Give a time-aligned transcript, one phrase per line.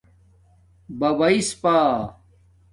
[0.99, 1.77] ببایس پا